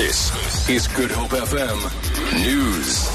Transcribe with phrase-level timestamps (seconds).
[0.00, 1.78] This is Good Hope FM
[2.42, 3.06] News.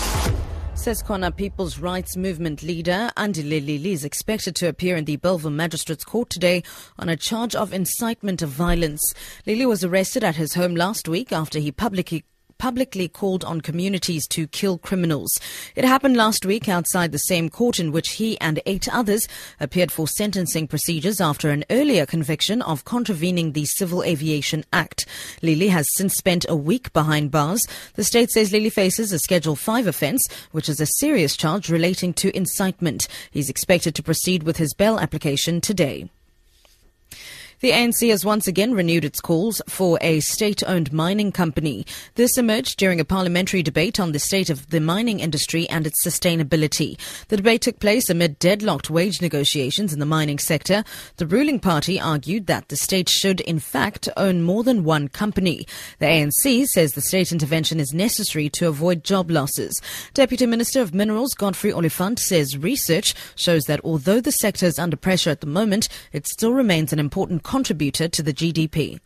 [0.76, 6.04] Ses'Khona People's Rights Movement leader Andile Lili is expected to appear in the Bellville Magistrates
[6.04, 6.62] Court today
[7.00, 9.16] on a charge of incitement of violence.
[9.48, 12.24] Lili was arrested at his home last week after he publicly
[12.58, 15.32] publicly called on communities to kill criminals.
[15.76, 19.28] It happened last week outside the same court in which he and eight others
[19.60, 25.06] appeared for sentencing procedures after an earlier conviction of contravening the Civil Aviation Act.
[25.42, 27.68] Lili has since spent a week behind bars.
[27.96, 32.14] The state says Lili faces a Schedule 5 offence, which is a serious charge relating
[32.16, 33.08] to incitement.
[33.32, 36.10] He's expected to proceed with his bail application today.
[37.62, 41.86] The ANC has once again renewed its calls for a state-owned mining company.
[42.16, 46.06] This emerged during a parliamentary debate on the state of the mining industry and its
[46.06, 46.98] sustainability.
[47.30, 50.84] The debate took place amid deadlocked wage negotiations in the mining sector.
[51.16, 55.66] The ruling party argued that the state should, in fact, own more than one company.
[56.00, 59.82] The ANC says the state intervention is necessary to avoid job losses.
[60.14, 64.98] Deputy Minister of Minerals Godfrey Oliphant says research shows that although the sector is under
[64.98, 69.00] pressure at the moment, it still remains an important contributor to the GDP.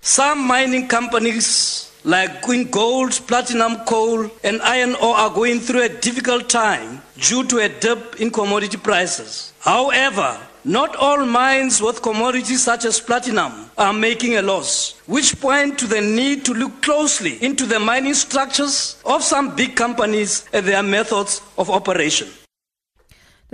[0.00, 6.50] Some mining companies like Gold, Platinum Coal, and Iron Ore are going through a difficult
[6.50, 9.54] time due to a dip in commodity prices.
[9.60, 15.78] However, not all mines with commodities such as platinum are making a loss, which point
[15.78, 20.66] to the need to look closely into the mining structures of some big companies and
[20.66, 22.28] their methods of operation.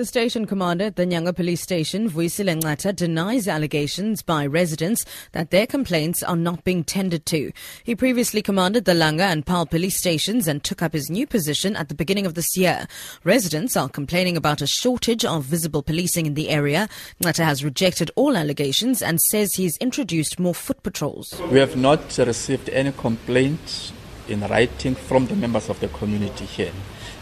[0.00, 5.50] The station commander at the Nyanga police station, Vuisile Ngata, denies allegations by residents that
[5.50, 7.52] their complaints are not being tended to.
[7.84, 11.76] He previously commanded the Langa and Pal police stations and took up his new position
[11.76, 12.86] at the beginning of this year.
[13.24, 16.88] Residents are complaining about a shortage of visible policing in the area.
[17.22, 21.38] Ngata has rejected all allegations and says he's introduced more foot patrols.
[21.50, 23.92] We have not received any complaints
[24.28, 26.72] in writing from the members of the community here.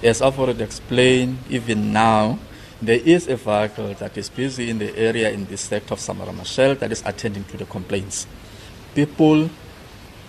[0.00, 2.38] As I've already explained, even now,
[2.80, 6.32] there is a vehicle that is busy in the area in this sector of Samora
[6.32, 8.26] Machel that is attending to the complaints.
[8.94, 9.50] People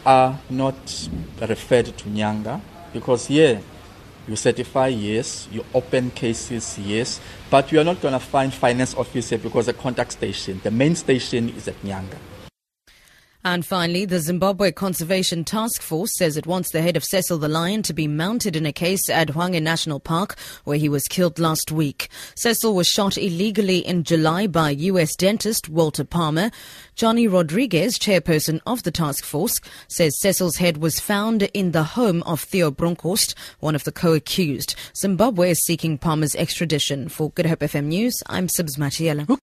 [0.05, 1.09] are not
[1.41, 2.59] referred to Nyanga
[2.91, 3.61] because here
[4.27, 8.95] you certify yes, you open cases yes, but you are not going to find finance
[8.95, 12.17] officer because the contact station, the main station is at Nyanga.
[13.41, 17.47] And finally, the Zimbabwe Conservation Task Force says it wants the head of Cecil the
[17.47, 21.39] Lion to be mounted in a case at Hwange National Park where he was killed
[21.39, 22.09] last week.
[22.35, 25.15] Cecil was shot illegally in July by U.S.
[25.15, 26.51] dentist Walter Palmer.
[26.95, 32.21] Johnny Rodriguez, chairperson of the task force, says Cecil's head was found in the home
[32.23, 34.75] of Theo Bronkhorst, one of the co-accused.
[34.97, 37.07] Zimbabwe is seeking Palmer's extradition.
[37.07, 39.29] For Good Hope FM News, I'm Sibs Matiela.